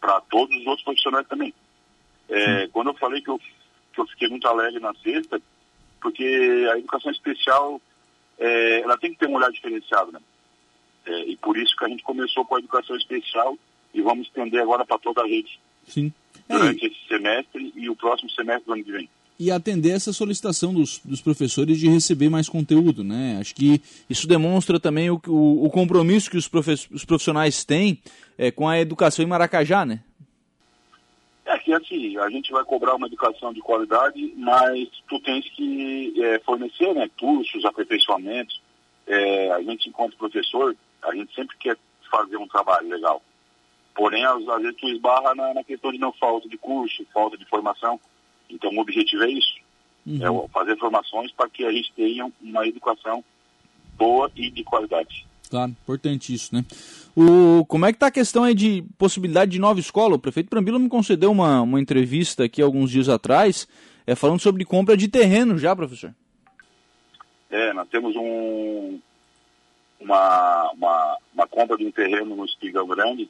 para 0.00 0.20
todos 0.22 0.56
os 0.56 0.66
outros 0.66 0.84
profissionais 0.84 1.26
também. 1.26 1.52
É, 2.28 2.68
quando 2.68 2.88
eu 2.88 2.94
falei 2.94 3.20
que 3.20 3.30
eu, 3.30 3.38
que 3.92 4.00
eu 4.00 4.06
fiquei 4.06 4.28
muito 4.28 4.46
alegre 4.46 4.80
na 4.80 4.94
sexta, 4.94 5.40
porque 6.00 6.24
a 6.72 6.78
educação 6.78 7.10
especial 7.10 7.80
é, 8.38 8.80
ela 8.80 8.96
tem 8.98 9.12
que 9.12 9.18
ter 9.18 9.28
um 9.28 9.34
olhar 9.34 9.50
diferenciado, 9.50 10.12
né? 10.12 10.20
É, 11.06 11.24
e 11.24 11.36
por 11.36 11.56
isso 11.56 11.74
que 11.76 11.84
a 11.84 11.88
gente 11.88 12.02
começou 12.02 12.44
com 12.44 12.56
a 12.56 12.58
educação 12.58 12.96
especial 12.96 13.58
e 13.94 14.02
vamos 14.02 14.26
estender 14.26 14.60
agora 14.60 14.84
para 14.84 14.98
toda 14.98 15.22
a 15.22 15.26
rede. 15.26 15.58
Sim. 15.86 16.12
Durante 16.48 16.84
é, 16.84 16.88
esse 16.88 17.08
semestre 17.08 17.72
e 17.74 17.88
o 17.88 17.96
próximo 17.96 18.30
semestre 18.30 18.66
do 18.66 18.72
ano 18.74 18.84
que 18.84 18.92
vem 18.92 19.08
e 19.38 19.52
atender 19.52 19.90
essa 19.90 20.12
solicitação 20.12 20.74
dos, 20.74 20.98
dos 20.98 21.20
professores 21.20 21.78
de 21.78 21.88
receber 21.88 22.28
mais 22.28 22.48
conteúdo, 22.48 23.04
né? 23.04 23.38
Acho 23.40 23.54
que 23.54 23.80
isso 24.10 24.26
demonstra 24.26 24.80
também 24.80 25.10
o, 25.10 25.20
o, 25.28 25.66
o 25.66 25.70
compromisso 25.70 26.30
que 26.30 26.36
os, 26.36 26.50
os 26.90 27.04
profissionais 27.04 27.64
têm 27.64 28.00
é, 28.36 28.50
com 28.50 28.68
a 28.68 28.80
educação 28.80 29.24
em 29.24 29.28
Maracajá, 29.28 29.86
né? 29.86 30.00
É 31.46 31.56
que 31.58 31.72
assim, 31.72 32.18
a 32.18 32.28
gente 32.28 32.50
vai 32.50 32.64
cobrar 32.64 32.96
uma 32.96 33.06
educação 33.06 33.52
de 33.52 33.60
qualidade, 33.60 34.34
mas 34.36 34.88
tu 35.08 35.18
tens 35.20 35.48
que 35.50 36.12
é, 36.20 36.40
fornecer 36.40 36.92
né, 36.94 37.08
cursos, 37.18 37.64
aperfeiçoamentos. 37.64 38.60
É, 39.06 39.52
a 39.52 39.62
gente, 39.62 39.88
enquanto 39.88 40.18
professor, 40.18 40.76
a 41.02 41.14
gente 41.14 41.34
sempre 41.34 41.56
quer 41.58 41.78
fazer 42.10 42.36
um 42.36 42.48
trabalho 42.48 42.88
legal. 42.88 43.22
Porém, 43.94 44.24
às, 44.24 44.46
às 44.48 44.62
vezes 44.62 44.76
tu 44.76 44.88
esbarra 44.88 45.34
na, 45.34 45.54
na 45.54 45.64
questão 45.64 45.90
de 45.90 45.98
não 45.98 46.12
falta 46.12 46.48
de 46.48 46.58
curso, 46.58 47.06
falta 47.14 47.38
de 47.38 47.46
formação. 47.46 47.98
Então, 48.50 48.70
o 48.70 48.80
objetivo 48.80 49.24
é 49.24 49.30
isso: 49.30 49.54
uhum. 50.06 50.44
é 50.44 50.48
fazer 50.48 50.76
formações 50.78 51.30
para 51.32 51.48
que 51.48 51.64
a 51.64 51.72
gente 51.72 51.92
tenha 51.94 52.30
uma 52.42 52.66
educação 52.66 53.24
boa 53.96 54.30
e 54.36 54.50
de 54.50 54.62
qualidade. 54.64 55.26
Claro, 55.50 55.70
importante 55.70 56.32
isso, 56.32 56.54
né? 56.54 56.64
O, 57.16 57.64
como 57.64 57.86
é 57.86 57.92
que 57.92 57.96
está 57.96 58.08
a 58.08 58.12
questão 58.12 58.44
aí 58.44 58.54
de 58.54 58.84
possibilidade 58.98 59.50
de 59.50 59.58
nova 59.58 59.80
escola? 59.80 60.14
O 60.14 60.18
prefeito 60.18 60.50
Brambila 60.50 60.78
me 60.78 60.88
concedeu 60.88 61.30
uma, 61.30 61.62
uma 61.62 61.80
entrevista 61.80 62.44
aqui 62.44 62.60
alguns 62.60 62.90
dias 62.90 63.08
atrás, 63.08 63.66
é, 64.06 64.14
falando 64.14 64.40
sobre 64.40 64.64
compra 64.64 64.96
de 64.96 65.08
terreno 65.08 65.58
já, 65.58 65.74
professor. 65.74 66.14
É, 67.50 67.72
nós 67.72 67.88
temos 67.88 68.14
um, 68.14 69.00
uma, 69.98 70.70
uma, 70.72 71.16
uma 71.34 71.46
compra 71.46 71.76
de 71.78 71.86
um 71.86 71.90
terreno 71.90 72.36
no 72.36 72.44
Espigão 72.44 72.86
Grande, 72.86 73.28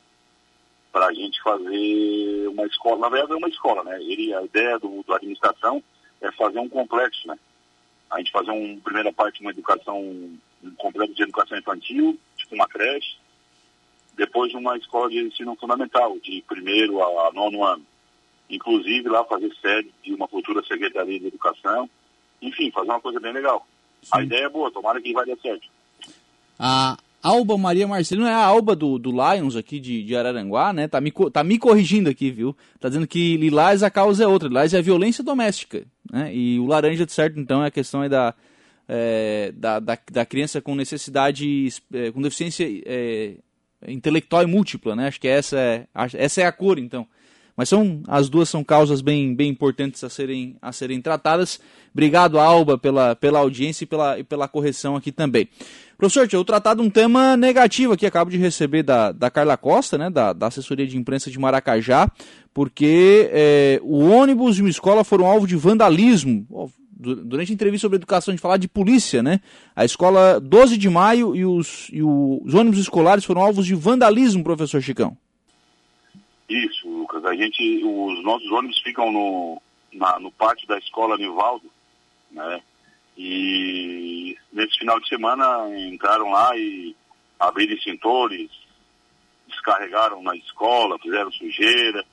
para 0.93 1.07
a 1.07 1.15
gente 1.15 1.41
fazer 1.43 2.49
uma 2.49 2.67
escola. 2.67 2.99
Na 3.01 3.09
verdade, 3.09 3.33
é 3.33 3.37
uma 3.37 3.49
escola, 3.49 3.85
né? 3.85 4.03
Ele, 4.03 4.35
a 4.35 4.43
ideia 4.43 4.79
do, 4.79 5.03
do 5.03 5.15
administração 5.15 5.83
é 6.21 6.31
fazer 6.33 6.59
um 6.59 6.69
complexo, 6.69 7.29
né? 7.29 7.39
a 8.11 8.19
gente 8.19 8.33
fazer 8.33 8.51
uma 8.51 8.81
primeira 8.81 9.13
parte, 9.13 9.41
uma 9.41 9.51
educação, 9.51 10.01
um 10.01 10.39
completo 10.77 11.15
de 11.15 11.23
educação 11.23 11.59
infantil, 11.59 12.19
tipo 12.37 12.55
uma 12.55 12.67
creche, 12.67 13.17
depois 14.15 14.53
uma 14.55 14.77
escola 14.77 15.11
de 15.11 15.19
ensino 15.19 15.55
fundamental, 15.57 16.19
de 16.21 16.43
primeiro 16.49 17.03
a, 17.03 17.29
a 17.29 17.33
nono 17.33 17.65
ano. 17.65 17.85
Inclusive 18.51 19.09
lá 19.09 19.25
fazer 19.25 19.55
sede 19.61 19.93
de 20.03 20.15
uma 20.15 20.27
futura 20.27 20.65
Secretaria 20.65 21.21
de 21.21 21.27
Educação. 21.27 21.89
Enfim, 22.41 22.71
fazer 22.71 22.89
uma 22.89 23.01
coisa 23.01 23.21
bem 23.21 23.33
legal. 23.33 23.67
Sim. 24.03 24.11
A 24.13 24.23
ideia 24.23 24.47
é 24.47 24.49
boa, 24.49 24.71
tomara 24.71 25.01
que 25.03 25.13
vai 25.13 25.27
dar 25.27 25.37
certo. 25.37 25.69
A 26.59 26.97
Alba 27.23 27.59
Maria 27.59 27.87
Marcelino 27.87 28.27
é 28.27 28.33
a 28.33 28.45
Alba 28.45 28.77
do, 28.77 28.99
do 28.99 29.11
Lions 29.11 29.57
aqui 29.57 29.81
de, 29.81 30.05
de 30.05 30.17
Araranguá, 30.17 30.73
né? 30.73 30.87
Tá 30.87 31.01
me, 31.01 31.13
tá 31.33 31.43
me 31.43 31.59
corrigindo 31.59 32.09
aqui, 32.09 32.31
viu? 32.31 32.57
Tá 32.79 32.89
dizendo 32.89 33.07
que 33.07 33.37
Lilás 33.37 33.83
a 33.83 33.91
causa 33.91 34.25
é 34.25 34.27
outra. 34.27 34.49
Lilás 34.49 34.73
é 34.73 34.79
a 34.79 34.83
violência 34.83 35.25
doméstica, 35.25 35.85
né? 36.11 36.35
E 36.35 36.59
o 36.59 36.67
laranja, 36.67 37.05
de 37.05 37.13
certo, 37.13 37.41
então, 37.41 37.63
é 37.63 37.67
a 37.67 37.71
questão 37.71 38.03
aí 38.03 38.09
da, 38.09 38.35
é, 38.89 39.53
da, 39.57 39.81
da, 39.81 39.99
da, 40.11 40.25
criança 40.25 40.61
com 40.61 40.75
necessidade, 40.75 41.69
é, 41.93 42.13
com 42.13 42.23
deficiência 42.23 42.67
é, 42.87 43.35
intelectual 43.87 44.43
e 44.45 44.47
múltipla, 44.47 44.95
né? 44.95 45.09
Acho 45.09 45.21
que 45.21 45.29
essa 45.29 45.59
é, 45.59 45.87
essa 46.15 46.41
é 46.41 46.47
a 46.47 46.53
cor, 46.53 46.79
então. 46.79 47.07
Mas 47.59 47.69
são 47.69 48.01
as 48.07 48.29
duas 48.29 48.49
são 48.49 48.63
causas 48.63 49.01
bem, 49.01 49.35
bem 49.35 49.51
importantes 49.51 50.05
a 50.05 50.09
serem, 50.09 50.55
a 50.63 50.71
serem 50.71 51.03
tratadas. 51.03 51.59
Obrigado, 51.93 52.39
Alba, 52.39 52.79
pela, 52.79 53.17
pela 53.17 53.41
audiência 53.41 53.83
e 53.83 53.87
pela, 53.87 54.17
e 54.17 54.23
pela 54.23 54.47
correção 54.47 54.95
aqui 54.95 55.11
também. 55.11 55.49
Professor, 55.97 56.29
eu 56.33 56.45
tratado 56.45 56.81
um 56.81 56.89
tema 56.89 57.37
negativo 57.37 57.95
aqui, 57.95 58.07
acabo 58.07 58.31
de 58.31 58.37
receber 58.37 58.85
da, 58.85 59.11
da 59.11 59.29
Carla 59.29 59.57
Costa, 59.57 59.99
né, 59.99 60.09
da, 60.09 60.33
da 60.33 60.47
assessoria 60.47 60.87
de 60.87 60.97
imprensa 60.97 61.33
de 61.33 61.39
Maracajá, 61.41 62.09
porque 62.55 63.29
é, 63.33 63.81
o 63.83 64.09
ônibus 64.09 64.55
de 64.55 64.63
uma 64.63 64.71
escola 64.71 65.03
foram 65.03 65.27
alvo 65.27 65.45
de 65.45 65.57
vandalismo. 65.57 66.47
Durante 66.97 67.51
a 67.51 67.55
entrevista 67.55 67.87
sobre 67.87 67.97
educação, 67.97 68.33
gente 68.33 68.41
falar 68.41 68.57
de 68.57 68.69
polícia, 68.69 69.21
né? 69.21 69.41
A 69.75 69.85
escola 69.85 70.41
12 70.41 70.77
de 70.77 70.89
maio 70.89 71.35
e 71.35 71.45
os, 71.45 71.89
e 71.93 72.03
os 72.03 72.55
ônibus 72.55 72.79
escolares 72.79 73.25
foram 73.25 73.41
alvos 73.41 73.67
de 73.67 73.75
vandalismo, 73.75 74.45
professor 74.45 74.81
Chicão. 74.81 75.17
Isso, 76.49 76.89
Lucas. 76.89 77.25
A 77.25 77.35
gente, 77.35 77.83
os 77.85 78.23
nossos 78.23 78.51
ônibus 78.51 78.81
ficam 78.81 79.13
no, 79.13 79.61
na, 79.93 80.19
no 80.19 80.33
pátio 80.33 80.67
da 80.67 80.79
escola 80.79 81.19
Nivaldo, 81.19 81.71
né? 82.31 82.63
E 83.17 84.37
nesse 84.53 84.79
final 84.79 84.99
de 85.01 85.09
semana 85.09 85.69
entraram 85.79 86.31
lá 86.31 86.57
e 86.57 86.97
abriram 87.39 87.75
extintores, 87.75 88.51
descarregaram 89.47 90.23
na 90.23 90.37
escola, 90.37 90.99
fizeram 90.99 91.31
sujeira. 91.33 92.05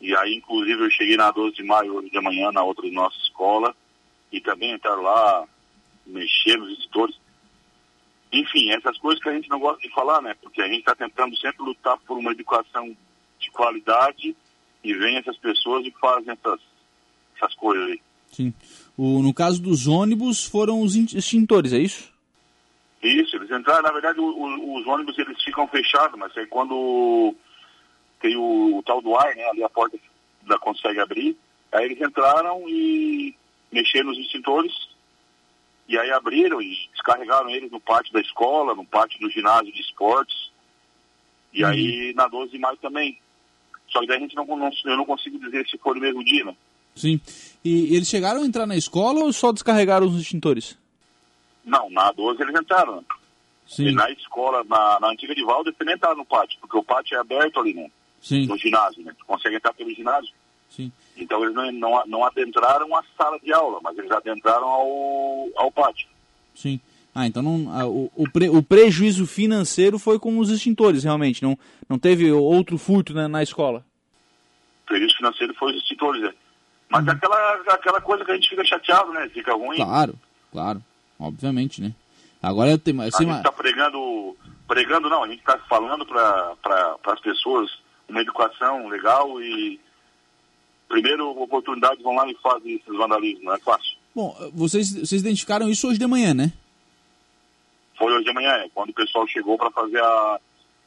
E 0.00 0.14
aí, 0.16 0.34
inclusive, 0.34 0.84
eu 0.84 0.90
cheguei 0.90 1.16
na 1.16 1.30
12 1.30 1.56
de 1.56 1.62
maio 1.62 1.94
hoje 1.94 2.10
de 2.10 2.20
manhã 2.20 2.52
na 2.52 2.62
outra 2.62 2.88
nossa 2.90 3.16
escola 3.18 3.74
e 4.30 4.40
também 4.40 4.72
entraram 4.72 5.02
lá, 5.02 5.48
mexeram 6.06 6.64
nos 6.64 6.78
extintores. 6.78 7.16
Enfim, 8.30 8.70
essas 8.70 8.98
coisas 8.98 9.22
que 9.22 9.28
a 9.28 9.34
gente 9.34 9.48
não 9.48 9.58
gosta 9.58 9.80
de 9.80 9.94
falar, 9.94 10.20
né? 10.20 10.34
Porque 10.42 10.60
a 10.60 10.66
gente 10.66 10.80
está 10.80 10.94
tentando 10.94 11.36
sempre 11.38 11.64
lutar 11.64 11.96
por 12.00 12.18
uma 12.18 12.32
educação 12.32 12.94
de 13.44 13.50
qualidade 13.50 14.36
e 14.82 14.94
vem 14.94 15.16
essas 15.16 15.36
pessoas 15.38 15.86
e 15.86 15.90
fazem 15.92 16.32
essas, 16.32 16.60
essas 17.36 17.54
coisas 17.54 17.90
aí. 17.90 18.00
Sim. 18.30 18.52
O, 18.96 19.22
no 19.22 19.32
caso 19.32 19.62
dos 19.62 19.86
ônibus, 19.86 20.44
foram 20.44 20.82
os 20.82 20.94
extintores, 20.94 21.72
é 21.72 21.78
isso? 21.78 22.12
Isso, 23.02 23.36
eles 23.36 23.50
entraram, 23.50 23.82
na 23.82 23.92
verdade, 23.92 24.18
o, 24.18 24.24
o, 24.24 24.80
os 24.80 24.86
ônibus 24.86 25.18
eles 25.18 25.42
ficam 25.42 25.68
fechados, 25.68 26.18
mas 26.18 26.36
aí 26.36 26.46
quando 26.46 27.34
tem 28.20 28.36
o, 28.36 28.82
tal 28.84 29.02
do 29.02 29.14
ar, 29.16 29.34
né, 29.36 29.44
ali 29.50 29.62
a 29.62 29.68
porta 29.68 29.98
da 30.42 30.58
consegue 30.58 30.98
abrir, 31.00 31.36
aí 31.72 31.84
eles 31.84 32.00
entraram 32.00 32.64
e 32.68 33.34
mexeram 33.70 34.06
nos 34.06 34.18
extintores, 34.18 34.72
e 35.86 35.98
aí 35.98 36.10
abriram 36.10 36.62
e 36.62 36.74
descarregaram 36.92 37.50
eles 37.50 37.70
no 37.70 37.80
pátio 37.80 38.12
da 38.12 38.20
escola, 38.20 38.74
no 38.74 38.86
pátio 38.86 39.20
do 39.20 39.30
ginásio 39.30 39.72
de 39.72 39.80
esportes, 39.80 40.50
e 41.52 41.62
uhum. 41.62 41.70
aí 41.70 42.14
na 42.14 42.26
12 42.26 42.52
de 42.52 42.58
maio 42.58 42.76
também. 42.78 43.18
Só 43.94 44.00
que 44.00 44.08
daí 44.08 44.16
a 44.16 44.20
gente 44.20 44.34
não, 44.34 44.44
não, 44.44 44.70
eu 44.84 44.96
não 44.96 45.06
consigo 45.06 45.38
dizer 45.38 45.64
se 45.68 45.78
foi 45.78 45.94
no 45.94 46.00
mesmo 46.00 46.24
dia, 46.24 46.44
né? 46.44 46.56
Sim. 46.96 47.20
E 47.64 47.94
eles 47.94 48.08
chegaram 48.08 48.42
a 48.42 48.44
entrar 48.44 48.66
na 48.66 48.76
escola 48.76 49.20
ou 49.20 49.32
só 49.32 49.52
descarregaram 49.52 50.08
os 50.08 50.20
extintores? 50.20 50.76
Não, 51.64 51.88
na 51.90 52.10
12 52.10 52.42
eles 52.42 52.60
entraram. 52.60 53.04
Sim. 53.68 53.86
E 53.86 53.92
na 53.92 54.10
escola, 54.10 54.64
na, 54.64 54.98
na 55.00 55.10
antiga 55.10 55.32
de 55.32 55.44
Valde, 55.44 55.68
eles 55.68 55.78
também 55.78 55.94
entraram 55.94 56.16
no 56.16 56.24
pátio, 56.24 56.58
porque 56.60 56.76
o 56.76 56.82
pátio 56.82 57.16
é 57.16 57.20
aberto 57.20 57.60
ali, 57.60 57.72
né? 57.72 57.88
Sim. 58.20 58.46
No 58.46 58.58
ginásio, 58.58 59.04
né? 59.04 59.14
Tu 59.16 59.24
consegue 59.24 59.56
entrar 59.56 59.72
pelo 59.72 59.94
ginásio. 59.94 60.34
Sim. 60.70 60.90
Então 61.16 61.42
eles 61.44 61.54
não, 61.54 61.70
não, 61.70 62.02
não 62.06 62.24
adentraram 62.24 62.94
a 62.96 63.04
sala 63.16 63.38
de 63.38 63.52
aula, 63.52 63.78
mas 63.80 63.96
eles 63.96 64.10
adentraram 64.10 64.66
ao, 64.66 65.48
ao 65.54 65.70
pátio. 65.70 66.08
Sim. 66.52 66.80
Ah, 67.14 67.26
então 67.26 67.42
não, 67.42 67.72
a, 67.72 67.86
o, 67.86 68.10
o, 68.16 68.28
pre, 68.28 68.48
o, 68.48 68.60
prejuízo 68.60 69.24
financeiro 69.26 69.98
foi 70.00 70.18
com 70.18 70.36
os 70.38 70.50
extintores, 70.50 71.04
realmente. 71.04 71.42
Não, 71.42 71.56
não 71.88 71.96
teve 71.96 72.30
outro 72.32 72.76
furto 72.76 73.14
né, 73.14 73.28
na 73.28 73.42
escola. 73.42 73.84
O 74.82 74.86
prejuízo 74.86 75.16
financeiro 75.16 75.54
foi 75.54 75.72
os 75.72 75.82
extintores, 75.82 76.24
é. 76.24 76.34
Mas 76.88 77.04
uhum. 77.04 77.12
aquela, 77.12 77.52
aquela 77.68 78.00
coisa 78.00 78.24
que 78.24 78.32
a 78.32 78.34
gente 78.34 78.48
fica 78.48 78.64
chateado, 78.64 79.12
né? 79.12 79.28
Fica 79.32 79.54
ruim. 79.54 79.76
Claro, 79.76 80.14
claro. 80.50 80.82
Obviamente, 81.18 81.80
né? 81.80 81.94
Agora 82.42 82.70
eu 82.70 82.78
tenho. 82.78 83.00
Assim, 83.02 83.24
a 83.24 83.28
gente 83.28 83.36
está 83.36 83.52
pregando. 83.52 84.36
Pregando 84.66 85.08
não, 85.08 85.22
a 85.22 85.28
gente 85.28 85.40
está 85.40 85.58
falando 85.68 86.04
para 86.06 86.56
pra, 86.62 86.96
as 87.12 87.20
pessoas 87.20 87.70
uma 88.08 88.20
educação 88.20 88.88
legal 88.88 89.40
e 89.40 89.80
primeiro 90.88 91.30
oportunidades 91.40 92.02
vão 92.02 92.14
lá 92.14 92.28
e 92.28 92.36
fazem 92.42 92.74
esses 92.74 92.96
vandalismos, 92.96 93.44
não 93.44 93.54
é 93.54 93.58
fácil. 93.58 93.96
Bom, 94.14 94.36
vocês, 94.52 94.92
vocês 94.92 95.20
identificaram 95.20 95.68
isso 95.68 95.88
hoje 95.88 95.98
de 95.98 96.06
manhã, 96.06 96.32
né? 96.32 96.52
Foi 98.04 98.12
hoje 98.12 98.26
de 98.26 98.34
manhã, 98.34 98.50
é, 98.50 98.68
quando 98.74 98.90
o 98.90 98.94
pessoal 98.94 99.26
chegou 99.26 99.56
para 99.56 99.70
fazer 99.70 99.98
a, 99.98 100.38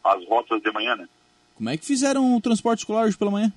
as 0.03 0.23
rotas 0.27 0.61
de 0.61 0.71
manhã, 0.71 0.95
né? 0.95 1.09
Como 1.55 1.67
é 1.67 1.75
que 1.75 1.83
fizeram 1.83 2.35
o 2.35 2.39
transporte 2.39 2.81
escolar 2.81 3.05
hoje 3.05 3.17
pela 3.17 3.31
manhã? 3.31 3.51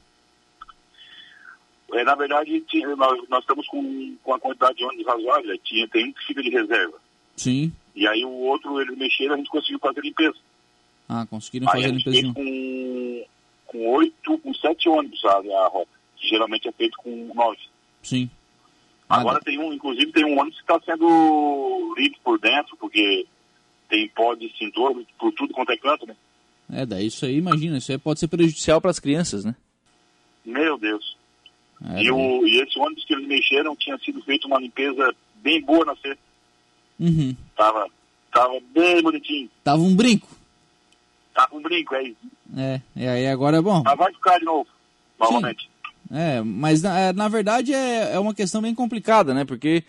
É, 1.92 2.02
na 2.02 2.14
verdade, 2.14 2.58
tinha, 2.62 2.96
nós, 2.96 3.28
nós 3.28 3.40
estamos 3.40 3.66
com, 3.66 4.16
com 4.22 4.32
a 4.32 4.40
quantidade 4.40 4.78
de 4.78 4.84
ônibus 4.84 5.06
razoável. 5.06 5.58
Tinha, 5.58 5.86
tem 5.88 6.08
um 6.08 6.12
que 6.14 6.24
fica 6.24 6.42
de 6.42 6.48
reserva. 6.48 6.96
Sim. 7.36 7.70
E 7.94 8.08
aí 8.08 8.24
o 8.24 8.30
outro, 8.30 8.80
eles 8.80 8.96
mexeram, 8.96 9.34
a 9.34 9.36
gente 9.36 9.50
conseguiu 9.50 9.78
fazer 9.78 10.00
limpeza. 10.00 10.38
Ah, 11.06 11.26
conseguiram 11.28 11.66
fazer 11.66 11.84
a 11.84 11.88
limpeza. 11.88 12.32
com, 12.32 13.24
com 13.66 13.90
oito, 13.90 14.38
com 14.38 14.54
sete 14.54 14.88
ônibus 14.88 15.22
a, 15.26 15.32
a 15.32 15.68
rota, 15.68 15.90
que 16.16 16.28
geralmente 16.28 16.66
é 16.66 16.72
feito 16.72 16.96
com 16.96 17.30
nove. 17.34 17.60
Sim. 18.02 18.30
Agora 19.06 19.38
tem 19.40 19.58
um, 19.58 19.70
inclusive 19.70 20.12
tem 20.12 20.24
um 20.24 20.40
ônibus 20.40 20.58
que 20.62 20.72
está 20.72 20.80
sendo 20.80 21.94
limpo 21.98 22.18
por 22.24 22.38
dentro, 22.38 22.74
porque 22.78 23.26
tem 23.90 24.08
pó 24.08 24.34
de 24.34 24.50
cintor 24.56 25.04
por 25.18 25.32
tudo 25.32 25.52
quanto 25.52 25.72
é 25.72 25.76
canto, 25.76 26.06
né? 26.06 26.16
É, 26.72 26.86
daí 26.86 27.08
isso 27.08 27.26
aí, 27.26 27.36
imagina, 27.36 27.78
isso 27.78 27.90
aí 27.90 27.98
pode 27.98 28.20
ser 28.20 28.28
prejudicial 28.28 28.80
para 28.80 28.90
as 28.90 29.00
crianças, 29.00 29.44
né? 29.44 29.54
Meu 30.46 30.78
Deus. 30.78 31.16
É, 31.84 32.02
e, 32.02 32.10
o, 32.10 32.46
e 32.46 32.60
esse 32.60 32.78
ônibus 32.78 33.04
que 33.04 33.12
eles 33.12 33.26
mexeram 33.26 33.74
tinha 33.74 33.98
sido 33.98 34.22
feita 34.22 34.46
uma 34.46 34.60
limpeza 34.60 35.14
bem 35.36 35.60
boa 35.60 35.84
na 35.84 35.96
sexta. 35.96 36.22
Uhum. 36.98 37.34
Tava, 37.56 37.88
tava 38.32 38.60
bem 38.72 39.02
bonitinho. 39.02 39.50
Tava 39.64 39.82
um 39.82 39.96
brinco. 39.96 40.28
Tava 41.34 41.56
um 41.56 41.62
brinco, 41.62 41.94
é 41.94 42.02
isso. 42.04 42.16
É, 42.56 42.80
e 42.94 43.06
aí 43.06 43.26
agora 43.26 43.58
é 43.58 43.62
bom. 43.62 43.82
Mas 43.84 43.98
vai 43.98 44.12
ficar 44.12 44.38
de 44.38 44.44
novo, 44.44 44.68
novamente. 45.18 45.68
É, 46.12 46.40
mas 46.42 46.82
na, 46.82 46.98
é, 46.98 47.12
na 47.12 47.28
verdade 47.28 47.72
é, 47.72 48.14
é 48.14 48.18
uma 48.18 48.34
questão 48.34 48.60
bem 48.60 48.74
complicada, 48.74 49.32
né? 49.32 49.44
Porque, 49.44 49.84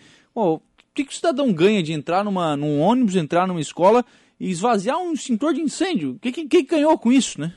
o 0.92 0.94
que, 0.94 1.04
que 1.04 1.12
o 1.12 1.16
cidadão 1.16 1.52
ganha 1.52 1.82
de 1.82 1.92
entrar 1.92 2.22
numa, 2.22 2.54
num 2.54 2.78
ônibus, 2.78 3.16
entrar 3.16 3.46
numa 3.46 3.60
escola 3.60 4.04
e 4.38 4.50
esvaziar 4.50 4.98
um 4.98 5.14
extintor 5.14 5.54
de 5.54 5.62
incêndio? 5.62 6.12
O 6.12 6.18
que, 6.18 6.30
que, 6.30 6.46
que 6.46 6.62
ganhou 6.62 6.98
com 6.98 7.10
isso, 7.10 7.40
né? 7.40 7.54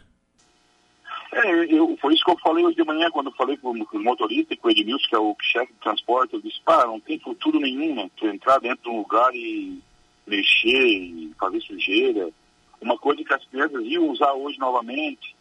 É, 1.33 1.65
eu, 1.65 1.97
foi 1.99 2.13
isso 2.13 2.23
que 2.23 2.31
eu 2.31 2.39
falei 2.39 2.63
hoje 2.63 2.77
de 2.77 2.85
manhã, 2.85 3.11
quando 3.11 3.27
eu 3.27 3.33
falei 3.33 3.57
com, 3.57 3.71
os 3.71 4.01
motoristas 4.01 4.55
e 4.55 4.55
com 4.55 4.69
o 4.69 4.71
Edmilson, 4.71 5.09
que 5.09 5.15
é 5.15 5.19
o 5.19 5.35
chefe 5.41 5.73
de 5.73 5.79
transporte, 5.79 6.33
eu 6.33 6.41
disse, 6.41 6.61
pá, 6.63 6.87
não 6.87 6.97
tem 6.97 7.19
futuro 7.19 7.59
nenhum, 7.59 7.93
né? 7.93 8.09
Tu 8.15 8.25
entrar 8.27 8.57
dentro 8.59 8.83
de 8.83 8.89
um 8.89 8.99
lugar 8.99 9.35
e 9.35 9.81
mexer 10.25 10.87
e 10.87 11.33
fazer 11.37 11.59
sujeira. 11.59 12.29
Uma 12.79 12.97
coisa 12.97 13.21
que 13.21 13.33
as 13.33 13.43
crianças 13.47 13.83
iam 13.83 14.09
usar 14.09 14.31
hoje 14.31 14.57
novamente. 14.57 15.35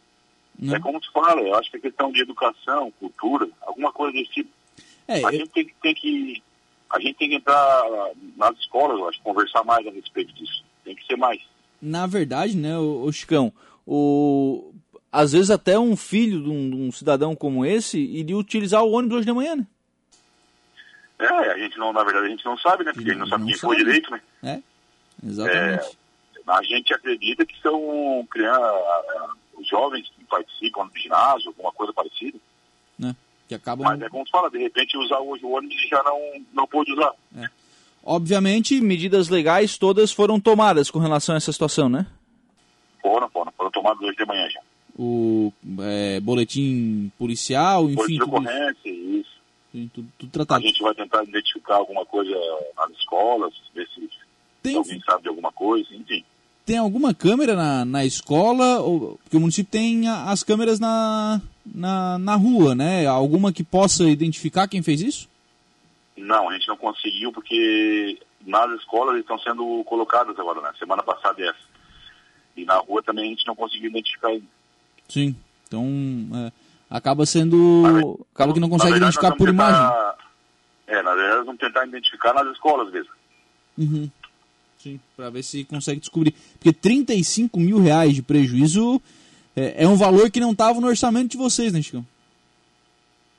Não. 0.59 0.75
É 0.75 0.79
como 0.81 0.99
tu 0.99 1.09
fala, 1.13 1.41
eu 1.41 1.55
acho 1.55 1.71
que 1.71 1.77
é 1.77 1.79
questão 1.79 2.11
de 2.11 2.21
educação, 2.21 2.91
cultura, 2.99 3.47
alguma 3.61 3.93
coisa 3.93 4.11
desse 4.17 4.31
tipo. 4.31 4.49
É, 5.07 5.23
a 5.23 5.31
eu... 5.31 5.39
gente 5.39 5.49
tem, 5.49 5.71
tem, 5.81 5.95
que. 5.95 6.43
A 6.89 6.99
gente 6.99 7.17
tem 7.17 7.29
que 7.29 7.35
entrar 7.35 7.83
nas 8.37 8.57
escolas, 8.59 8.97
eu 8.97 9.07
acho, 9.07 9.21
conversar 9.21 9.63
mais 9.63 9.85
a 9.85 9.91
respeito 9.91 10.33
disso. 10.33 10.63
Tem 10.83 10.95
que 10.95 11.05
ser 11.05 11.17
mais. 11.17 11.41
Na 11.81 12.07
verdade, 12.07 12.55
né, 12.55 12.77
o, 12.77 13.03
o 13.03 13.11
Chicão, 13.11 13.51
o 13.85 14.71
às 15.11 15.31
vezes 15.31 15.49
até 15.49 15.79
um 15.79 15.95
filho 15.95 16.43
de 16.43 16.49
um, 16.49 16.69
de 16.69 16.75
um, 16.75 16.91
cidadão 16.91 17.35
como 17.35 17.65
esse 17.65 17.97
iria 17.97 18.37
utilizar 18.37 18.83
o 18.83 18.91
ônibus 18.91 19.17
hoje 19.17 19.25
de 19.25 19.31
manhã, 19.31 19.55
né? 19.55 19.67
É, 21.17 21.51
a 21.51 21.57
gente 21.57 21.77
não, 21.77 21.93
na 21.93 22.03
verdade, 22.03 22.25
a 22.25 22.29
gente 22.29 22.43
não 22.43 22.57
sabe, 22.57 22.83
né? 22.83 22.91
Porque 22.91 23.09
a 23.09 23.13
gente 23.13 23.21
não 23.21 23.27
sabe 23.27 23.43
não 23.43 23.47
quem 23.47 23.57
sabe. 23.57 23.73
foi 23.73 23.83
direito, 23.85 24.11
né? 24.11 24.21
É, 24.43 24.59
exatamente. 25.25 25.85
É, 25.85 26.51
a 26.51 26.63
gente 26.63 26.93
acredita 26.93 27.45
que 27.45 27.59
são 27.61 28.27
crianças, 28.29 28.61
jovens 29.63 30.09
que 30.09 30.23
participam 30.25 30.87
do 30.87 30.97
ginásio, 30.99 31.47
alguma 31.47 31.71
coisa 31.71 31.93
parecida. 31.93 32.37
Né? 32.99 33.15
Que 33.47 33.55
acabam... 33.55 33.87
Mas 33.87 34.01
é 34.01 34.09
como 34.09 34.25
se 34.25 34.31
fala, 34.31 34.49
de 34.49 34.57
repente 34.57 34.97
usar 34.97 35.19
hoje 35.19 35.45
o 35.45 35.51
ônibus 35.51 35.75
já 35.89 36.01
não, 36.03 36.19
não 36.53 36.67
pôde 36.67 36.91
usar. 36.93 37.13
É. 37.37 37.47
Obviamente, 38.03 38.79
medidas 38.81 39.29
legais 39.29 39.77
todas 39.77 40.11
foram 40.11 40.39
tomadas 40.39 40.91
com 40.91 40.99
relação 40.99 41.33
a 41.33 41.37
essa 41.37 41.51
situação, 41.51 41.89
né? 41.89 42.05
Foram, 43.01 43.29
foram, 43.29 43.51
foram 43.51 43.71
tomadas 43.71 44.01
hoje 44.01 44.17
de 44.17 44.25
manhã 44.25 44.47
já. 44.49 44.61
O 44.97 45.51
é, 45.81 46.19
boletim 46.19 47.11
policial, 47.17 47.85
enfim. 47.85 47.95
Boletim 47.95 48.15
de 48.15 48.23
ocorrência, 48.23 48.89
isso. 48.89 49.35
Sim, 49.71 49.91
tudo, 49.93 50.07
tudo 50.17 50.31
tratado. 50.31 50.63
A 50.63 50.67
gente 50.67 50.81
vai 50.81 50.93
tentar 50.95 51.23
identificar 51.23 51.75
alguma 51.75 52.05
coisa 52.05 52.33
nas 52.77 52.91
escolas, 52.91 53.53
ver 53.73 53.87
se 53.93 54.09
Tem... 54.63 54.77
alguém 54.77 55.01
sabe 55.01 55.23
de 55.23 55.29
alguma 55.29 55.51
coisa, 55.51 55.93
enfim. 55.93 56.23
Tem 56.65 56.77
alguma 56.77 57.13
câmera 57.13 57.55
na, 57.55 57.85
na 57.85 58.05
escola? 58.05 58.81
Ou, 58.81 59.19
porque 59.23 59.37
o 59.37 59.39
município 59.39 59.71
tem 59.71 60.07
as 60.07 60.43
câmeras 60.43 60.79
na, 60.79 61.41
na, 61.65 62.17
na 62.17 62.35
rua, 62.35 62.75
né? 62.75 63.05
Alguma 63.05 63.51
que 63.51 63.63
possa 63.63 64.03
identificar 64.03 64.67
quem 64.67 64.81
fez 64.81 65.01
isso? 65.01 65.29
Não, 66.15 66.49
a 66.49 66.53
gente 66.53 66.67
não 66.67 66.77
conseguiu 66.77 67.31
porque 67.31 68.19
nas 68.45 68.71
escolas 68.79 69.19
estão 69.19 69.37
sendo 69.39 69.83
colocadas 69.85 70.37
agora, 70.39 70.61
né? 70.61 70.71
Semana 70.77 71.03
passada 71.03 71.41
é 71.41 71.47
essa. 71.47 71.75
E 72.55 72.63
na 72.63 72.75
rua 72.77 73.03
também 73.03 73.25
a 73.25 73.29
gente 73.29 73.45
não 73.47 73.55
conseguiu 73.55 73.89
identificar 73.89 74.29
ainda. 74.29 74.45
Sim, 75.09 75.35
então 75.67 75.85
é, 76.33 76.51
acaba 76.89 77.25
sendo. 77.25 78.25
Acaba 78.33 78.53
que 78.53 78.59
não 78.59 78.69
consegue 78.69 78.93
verdade, 78.93 79.13
identificar 79.13 79.35
por 79.35 79.49
tentar, 79.49 79.69
imagem. 79.69 80.15
É, 80.87 81.01
na 81.01 81.13
verdade 81.15 81.45
vamos 81.45 81.59
tentar 81.59 81.85
identificar 81.85 82.33
nas 82.33 82.47
escolas 82.53 82.91
mesmo. 82.91 83.11
Uhum. 83.77 84.09
Sim, 84.77 84.99
para 85.17 85.29
ver 85.29 85.43
se 85.43 85.65
consegue 85.65 85.99
descobrir. 85.99 86.33
Porque 86.53 86.71
35 86.71 87.59
mil 87.59 87.79
reais 87.79 88.13
de 88.13 88.21
prejuízo 88.21 89.01
é, 89.55 89.83
é 89.83 89.87
um 89.87 89.95
valor 89.95 90.29
que 90.29 90.39
não 90.39 90.51
estava 90.51 90.79
no 90.79 90.87
orçamento 90.87 91.31
de 91.31 91.37
vocês, 91.37 91.71
né, 91.71 91.81
Chicão? 91.81 92.05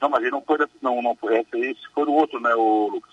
Não, 0.00 0.08
mas 0.08 0.22
ele 0.22 0.30
não 0.30 0.42
foi, 0.42 0.58
não, 0.82 1.02
não 1.02 1.14
foi 1.16 1.38
esse, 1.38 1.80
foi 1.94 2.04
o 2.04 2.12
outro, 2.12 2.40
né, 2.40 2.54
o 2.54 2.88
Lucas? 2.88 3.12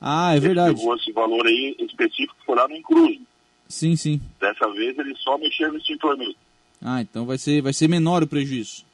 Ah, 0.00 0.34
é 0.34 0.40
verdade. 0.40 0.78
Esse, 0.78 0.90
esse 0.90 1.12
valor 1.12 1.46
aí 1.46 1.76
específico 1.80 2.36
foi 2.46 2.56
lá 2.56 2.68
no 2.68 2.76
Incruze. 2.76 3.20
Sim, 3.68 3.96
sim. 3.96 4.20
Dessa 4.40 4.68
vez 4.72 4.98
ele 4.98 5.14
só 5.16 5.36
mexeu 5.36 5.70
no 5.70 5.78
extintor 5.78 6.16
mesmo. 6.16 6.36
Ah, 6.82 7.00
então 7.00 7.26
vai 7.26 7.36
ser, 7.36 7.60
vai 7.60 7.72
ser 7.72 7.88
menor 7.88 8.22
o 8.22 8.26
prejuízo. 8.26 8.84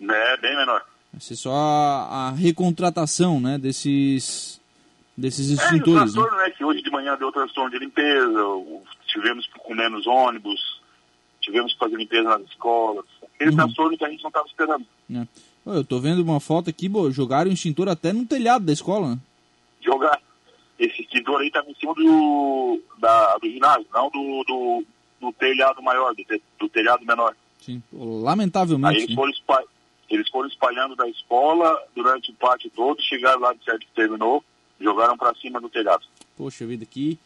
É, 0.00 0.36
bem 0.38 0.56
menor. 0.56 0.82
Vai 1.12 1.20
ser 1.20 1.36
só 1.36 1.52
a, 1.52 2.28
a 2.28 2.30
recontratação, 2.30 3.40
né, 3.40 3.58
desses, 3.58 4.60
desses 5.16 5.50
extintores. 5.50 6.16
É, 6.16 6.18
o 6.18 6.24
né? 6.24 6.44
né, 6.44 6.50
que 6.50 6.64
hoje 6.64 6.82
de 6.82 6.90
manhã 6.90 7.16
deu 7.16 7.30
transtorno 7.30 7.70
de 7.70 7.78
limpeza, 7.78 8.40
tivemos 9.06 9.46
com 9.58 9.74
menos 9.74 10.06
ônibus, 10.06 10.71
tivemos 11.42 11.72
que 11.72 11.78
fazer 11.78 11.96
limpeza 11.96 12.22
nas 12.22 12.42
escolas. 12.42 13.04
Aquele 13.34 13.50
uhum. 13.50 13.56
transtorno 13.56 13.98
que 13.98 14.04
a 14.04 14.08
gente 14.08 14.22
não 14.22 14.28
estava 14.28 14.46
esperando. 14.46 14.86
É. 15.14 15.26
Eu 15.66 15.84
tô 15.84 16.00
vendo 16.00 16.20
uma 16.20 16.40
foto 16.40 16.70
aqui, 16.70 16.88
bo, 16.88 17.10
jogaram 17.10 17.50
o 17.50 17.54
extintor 17.54 17.88
até 17.88 18.12
no 18.12 18.26
telhado 18.26 18.64
da 18.64 18.72
escola, 18.72 19.10
né? 19.10 19.18
Jogar. 19.80 20.20
Esse 20.78 21.02
extintor 21.02 21.40
aí 21.40 21.46
estava 21.48 21.70
em 21.70 21.74
cima 21.74 21.94
do, 21.94 22.80
da, 22.98 23.36
do 23.38 23.48
ginásio, 23.48 23.86
não 23.92 24.10
do, 24.10 24.44
do, 24.44 24.84
do 25.20 25.32
telhado 25.32 25.80
maior, 25.82 26.14
do, 26.14 26.24
do, 26.58 26.68
telhado 26.68 27.04
menor. 27.06 27.36
Sim, 27.60 27.80
lamentavelmente. 27.92 28.96
Aí 28.96 29.02
eles 29.04 29.14
foram, 29.14 29.30
espalhando, 29.30 29.68
eles 30.10 30.28
foram 30.28 30.48
espalhando 30.48 30.96
da 30.96 31.08
escola 31.08 31.80
durante 31.94 32.32
o 32.32 32.34
pátio 32.34 32.70
todo, 32.74 33.00
chegaram 33.00 33.40
lá 33.40 33.52
de 33.52 33.64
certo 33.64 33.86
que 33.86 33.94
terminou, 33.94 34.44
jogaram 34.80 35.16
para 35.16 35.34
cima 35.36 35.60
do 35.60 35.68
telhado. 35.68 36.04
Poxa 36.36 36.66
vida, 36.66 36.84
que, 36.84 37.16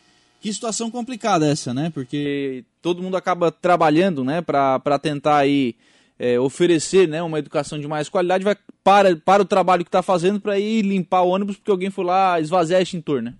que 0.41 0.53
situação 0.53 0.91
complicada 0.91 1.47
essa, 1.47 1.73
né? 1.75 1.91
Porque 1.93 2.65
todo 2.81 3.03
mundo 3.03 3.17
acaba 3.17 3.51
trabalhando, 3.51 4.25
né, 4.25 4.41
para 4.41 4.99
tentar 4.99 5.39
aí 5.39 5.75
é, 6.19 6.39
oferecer 6.39 7.09
né, 7.09 7.23
uma 7.23 7.39
educação 7.39 7.79
de 7.79 7.89
mais 7.89 8.09
qualidade, 8.09 8.45
vai 8.45 8.57
para, 8.83 9.17
para 9.17 9.43
o 9.43 9.47
trabalho 9.47 9.85
que 9.85 9.89
está 9.89 10.03
fazendo 10.03 10.41
para 10.41 10.59
ir 10.59 10.83
limpar 10.83 11.23
o 11.23 11.29
ônibus 11.29 11.57
porque 11.57 11.71
alguém 11.71 11.91
foi 11.91 12.05
lá 12.05 12.41
esvaziar 12.41 12.81
extintor, 12.81 13.23
né? 13.23 13.35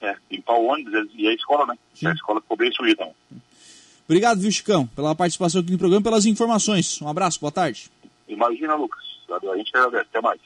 É, 0.00 0.14
limpar 0.30 0.54
o 0.54 0.66
ônibus 0.66 0.92
e 1.14 1.26
a 1.26 1.32
escola, 1.32 1.66
né? 1.66 1.76
Sim. 1.94 2.06
A 2.06 2.12
escola 2.12 2.40
ficou 2.40 2.56
bem 2.56 2.72
suída. 2.72 3.08
Obrigado, 4.06 4.38
viu, 4.38 4.52
Chicão, 4.52 4.86
pela 4.88 5.14
participação 5.14 5.62
aqui 5.62 5.72
no 5.72 5.78
programa 5.78 6.02
pelas 6.02 6.26
informações. 6.26 7.00
Um 7.00 7.08
abraço, 7.08 7.40
boa 7.40 7.50
tarde. 7.50 7.90
Imagina, 8.28 8.74
Lucas. 8.74 9.02
A 9.30 9.56
gente 9.56 9.74
agradece. 9.74 10.06
Até 10.10 10.20
mais. 10.20 10.40